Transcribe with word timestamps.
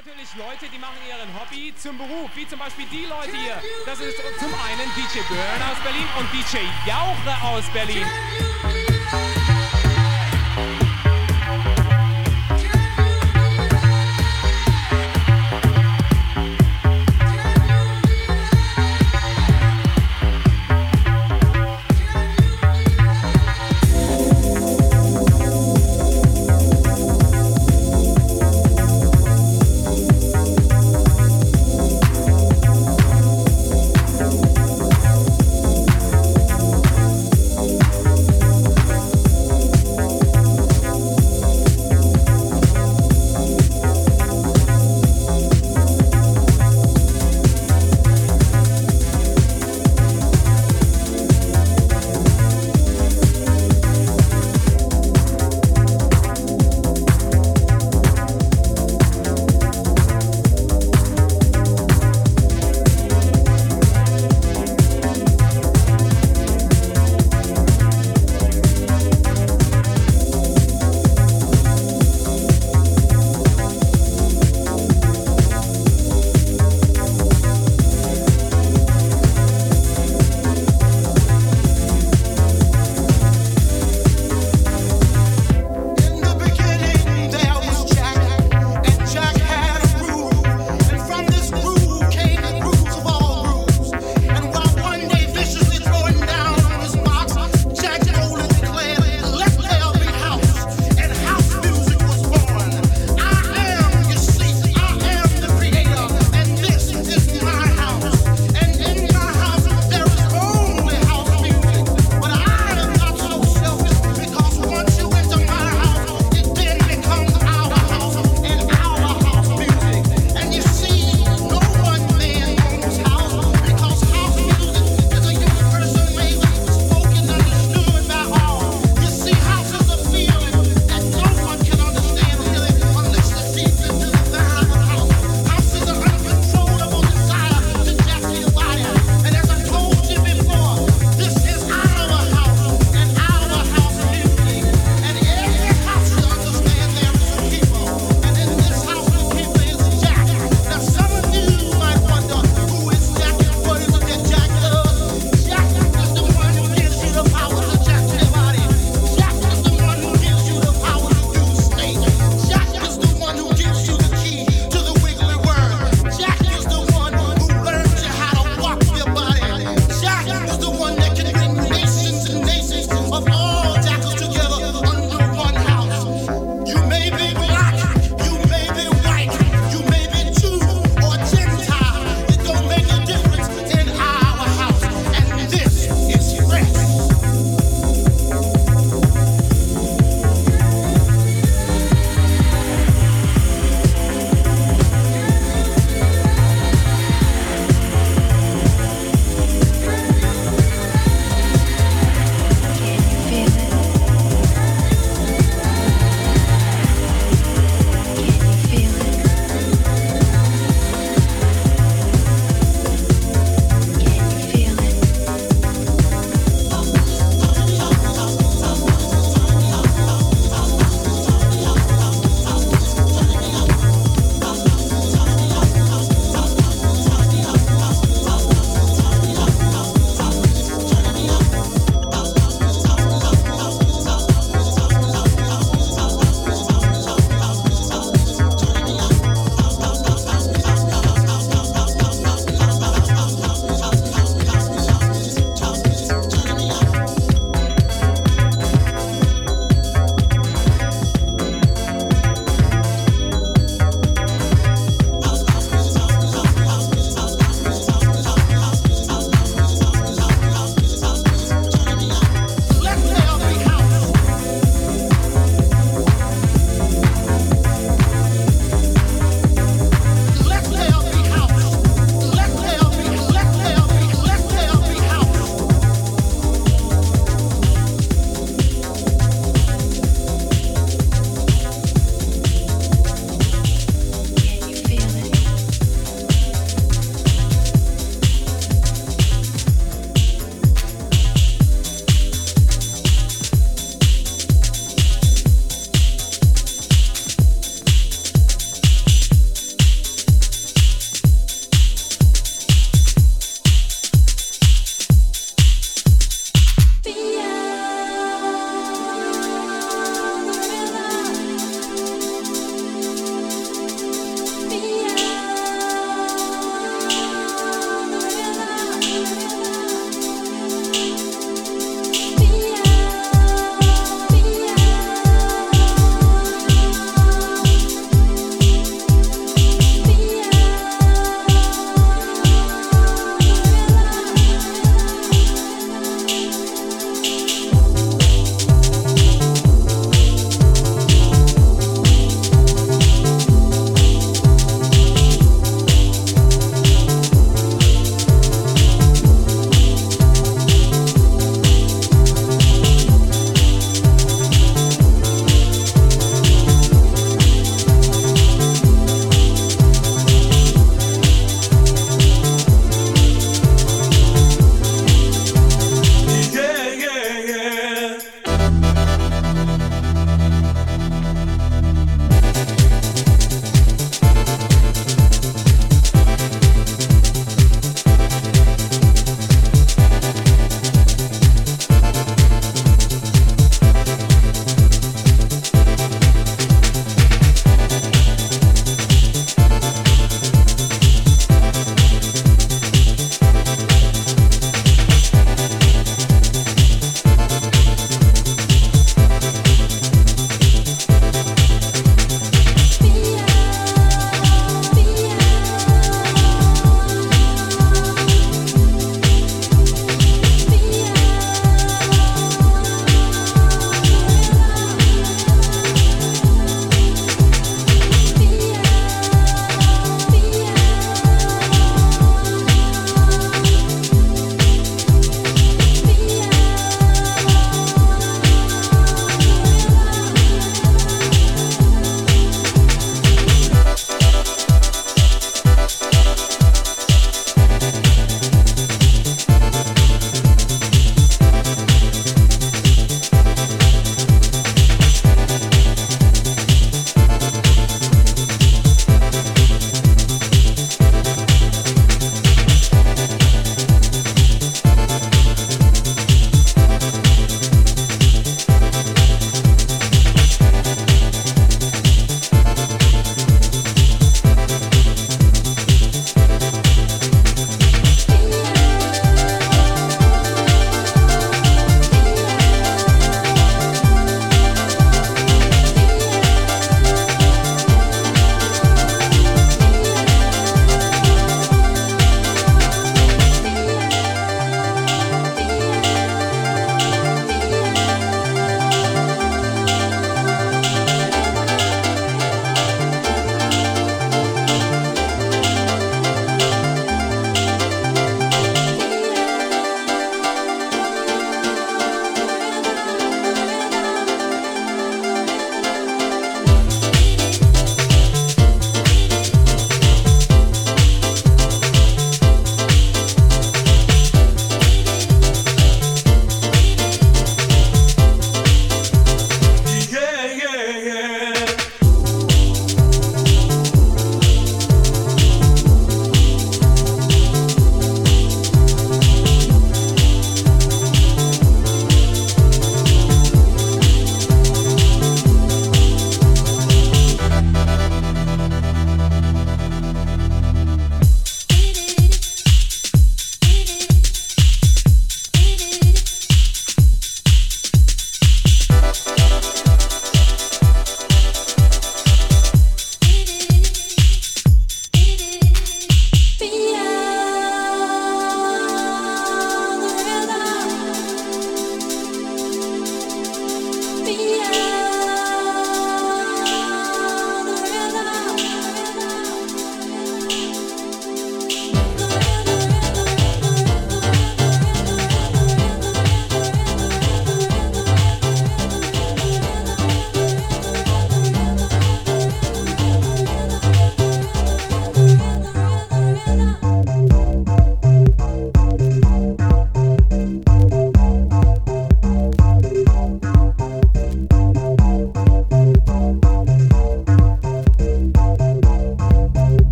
natürlich 0.00 0.34
Leute, 0.34 0.64
die 0.72 0.78
machen 0.78 0.96
ihren 1.06 1.28
Hobby 1.38 1.74
zum 1.76 1.98
Beruf, 1.98 2.30
wie 2.34 2.48
zum 2.48 2.58
Beispiel 2.58 2.86
die 2.86 3.04
Leute 3.04 3.36
hier. 3.36 3.60
Das 3.84 4.00
ist 4.00 4.16
zum 4.38 4.48
einen 4.54 4.88
DJ 4.96 5.20
Burn 5.28 5.62
aus 5.70 5.78
Berlin 5.82 6.08
und 6.18 6.26
DJ 6.32 6.64
Jauche 6.88 7.44
aus 7.44 7.64
Berlin. 7.72 8.06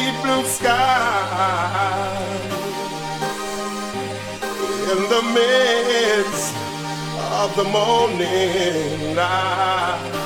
Deep 0.00 0.16
blue 0.22 0.44
sky. 0.44 1.90
In 4.92 5.00
the 5.14 5.22
midst 5.38 6.54
of 7.40 7.48
the 7.58 7.66
morning 7.78 9.14
light. 9.14 10.16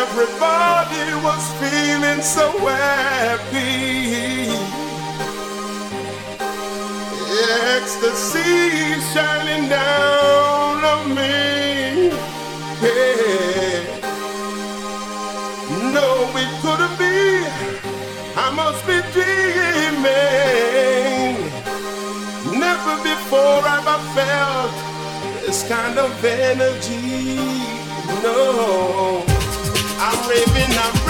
Everybody 0.00 1.06
was 1.26 1.44
feeling 1.60 2.22
so 2.36 2.46
happy 2.66 4.02
ecstasy 7.74 9.00
shining 9.12 9.68
down 9.68 10.84
on 10.92 11.14
me. 11.14 12.10
Yeah. 12.82 13.51
It 16.44 16.50
couldn't 16.60 16.96
be. 16.98 17.46
I 18.34 18.50
must 18.50 18.82
be 18.84 18.98
dreaming. 19.14 20.12
Never 22.58 22.96
before 23.10 23.62
have 23.62 23.86
I 23.86 23.98
felt 24.16 24.74
this 25.46 25.62
kind 25.68 25.96
of 26.00 26.10
energy. 26.24 27.36
No, 28.24 29.22
I'm 30.06 30.18
raving, 30.28 30.74
I'm 30.84 31.01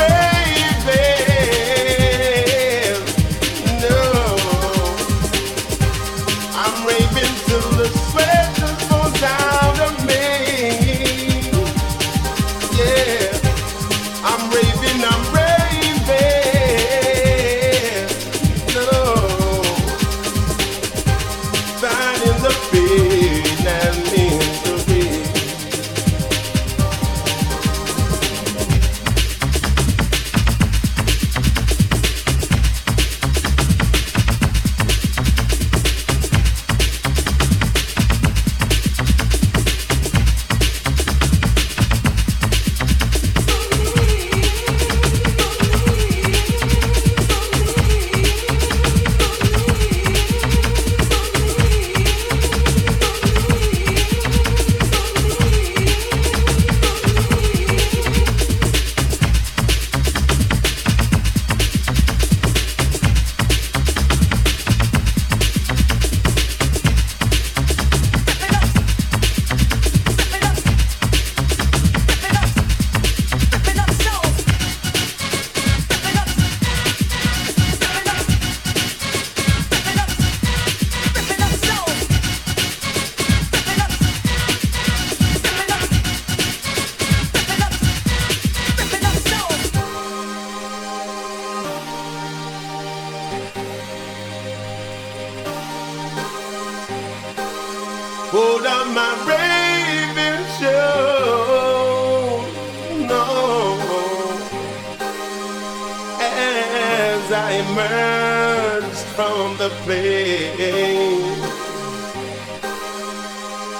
from 109.14 109.57
the 109.59 109.68
plane, 109.85 111.37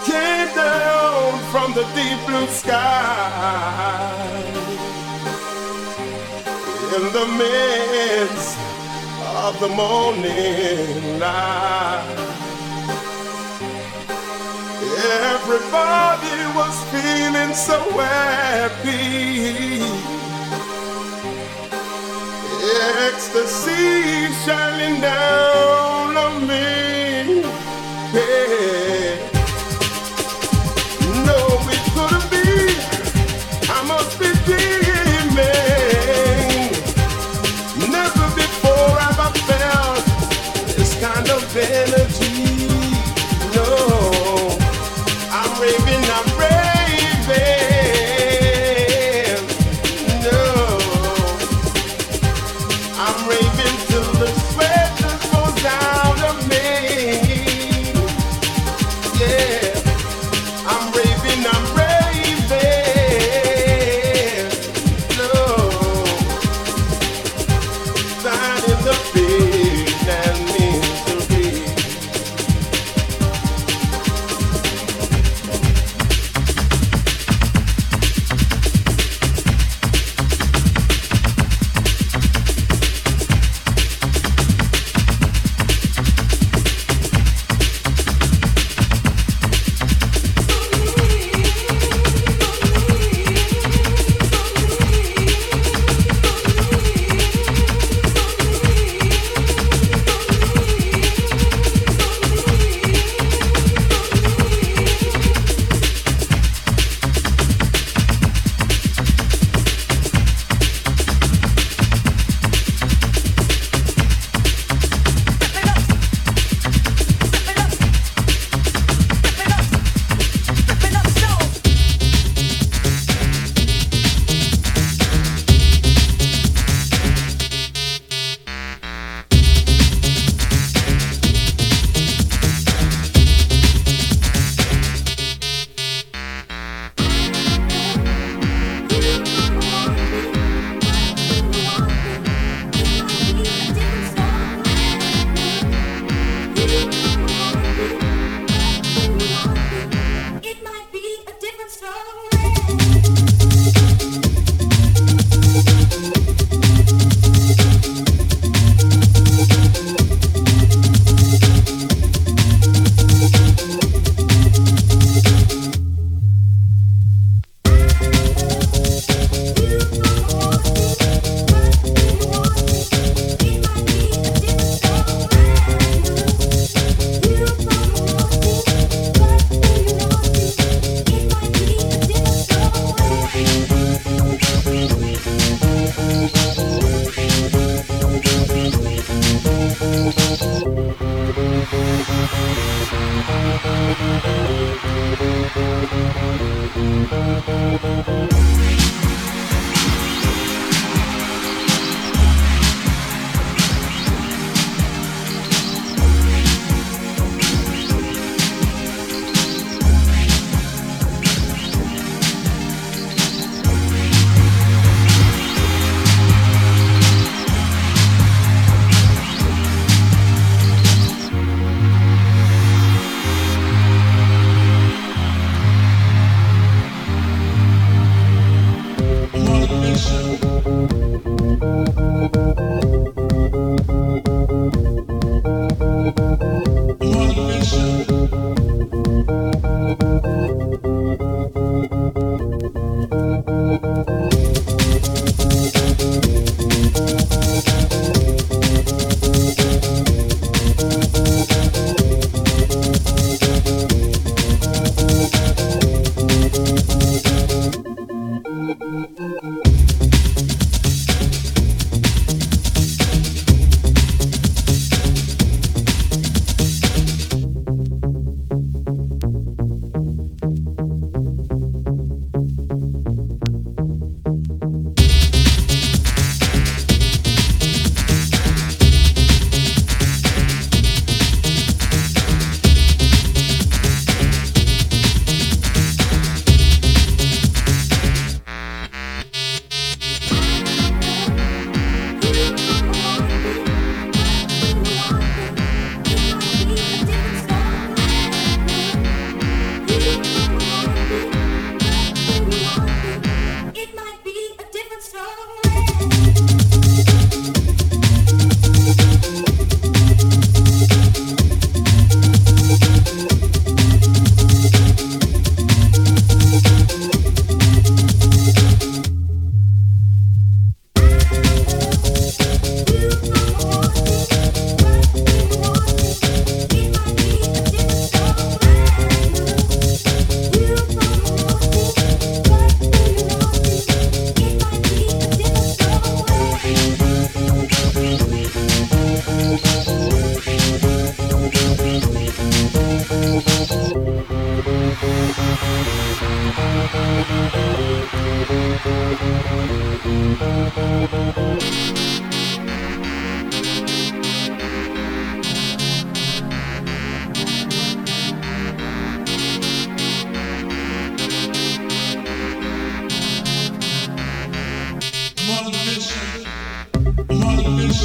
Came 0.05 0.51
down 0.55 1.39
from 1.53 1.73
the 1.73 1.85
deep 1.95 2.21
blue 2.27 2.47
sky. 2.49 4.13
In 6.97 7.05
the 7.19 7.27
midst 7.41 8.59
of 9.45 9.59
the 9.61 9.69
morning 9.69 11.19
light. 11.19 12.23
Everybody 15.33 16.39
was 16.59 16.77
feeling 16.93 17.55
so 17.55 17.79
happy 17.99 19.03
ecstasy 22.83 24.33
shining 24.45 25.01
down 25.01 26.17
on 26.17 26.47
me. 26.47 27.43
Yeah. 28.13 29.17
No, 31.29 31.39
it 31.75 31.83
couldn't 31.95 32.27
be. 32.33 32.49
I 33.71 33.79
must 33.87 34.19
be 34.19 34.31
dreaming. 34.47 35.53
Never 37.91 38.27
before 38.35 38.95
have 39.05 39.21
I 39.21 39.31
felt 39.49 40.05
this 40.77 40.93
kind 41.01 41.29
of 41.31 41.57
energy. 41.57 42.12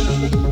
Thank 0.08 0.36
you. 0.36 0.47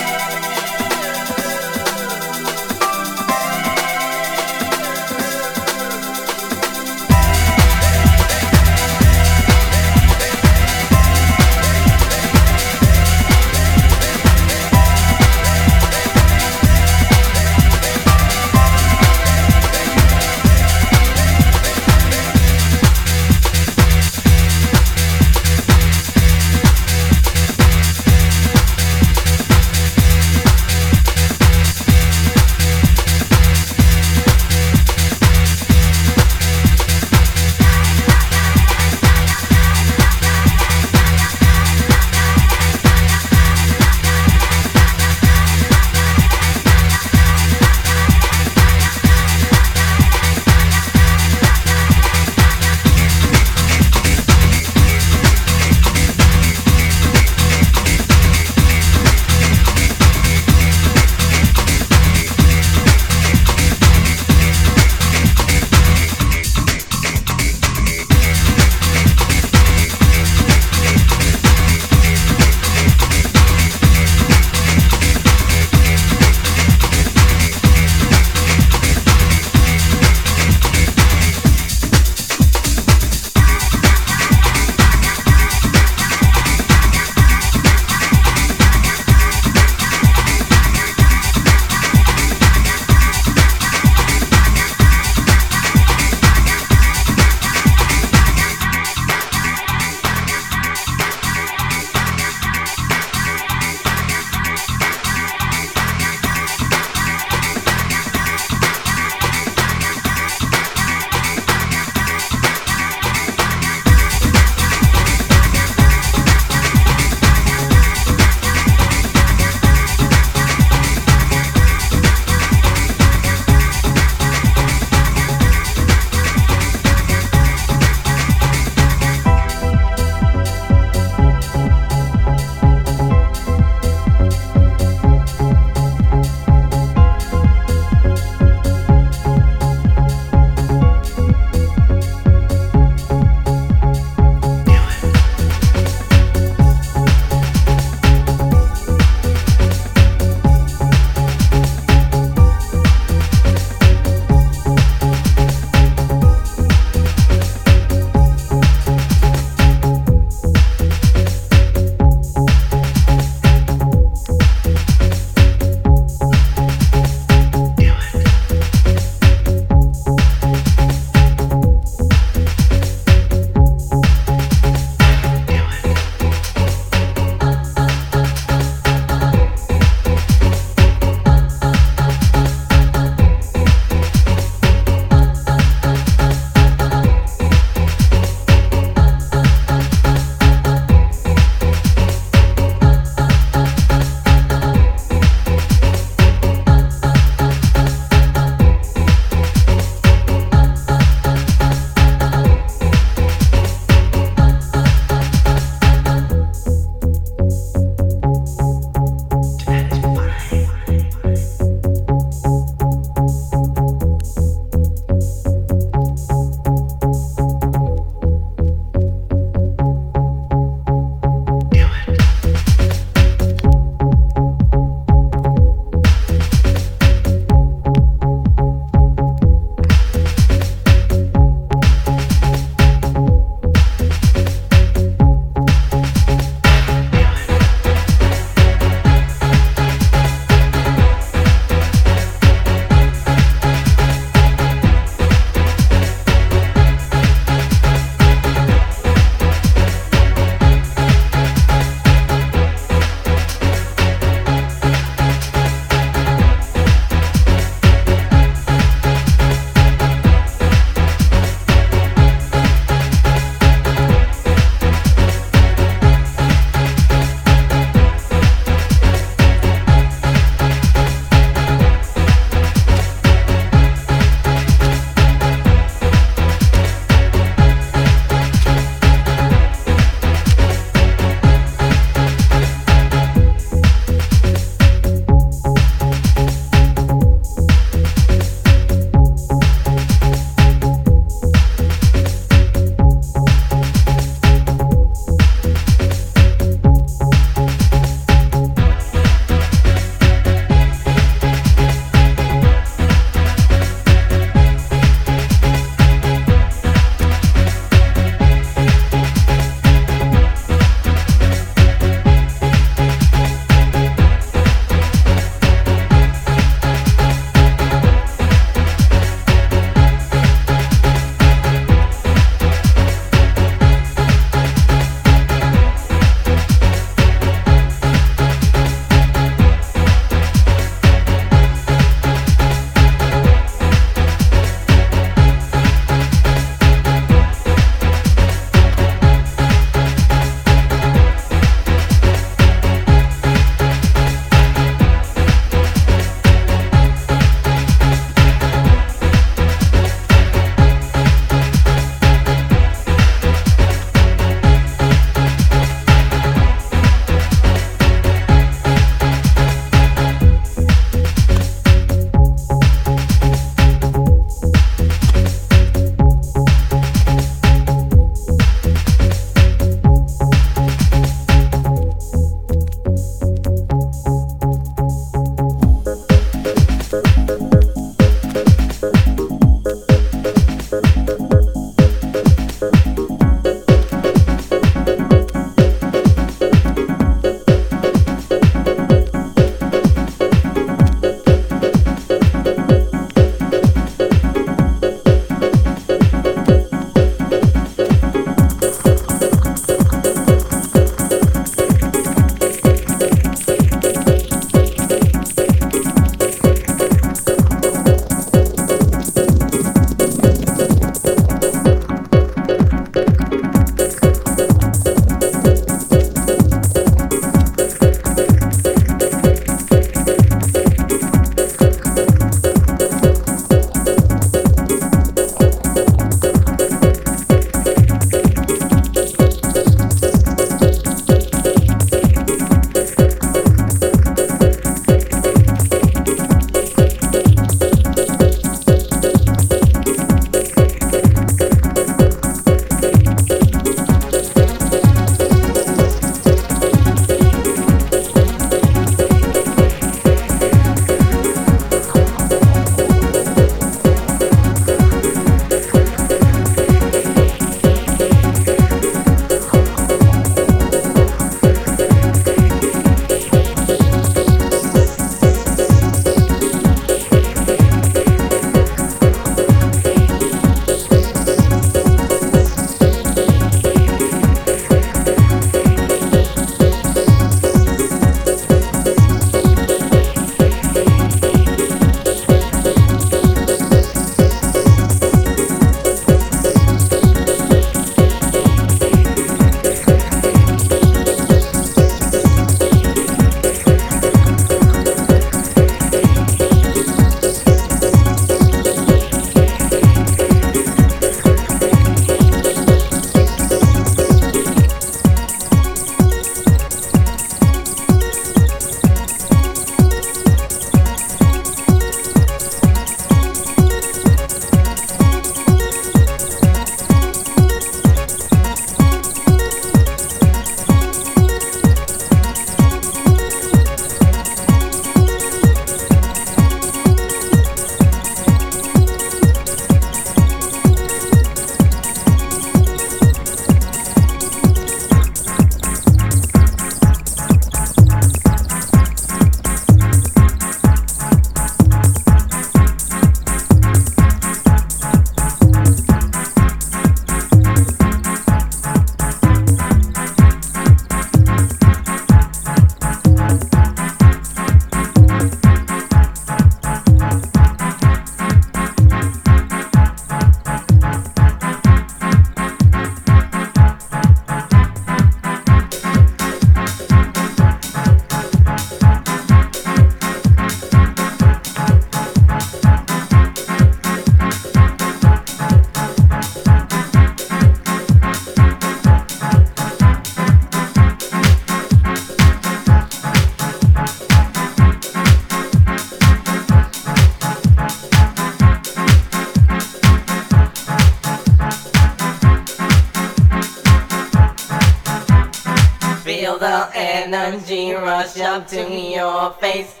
up 598.51 598.67
to 598.67 598.83
your 598.91 599.51
face. 599.61 600.00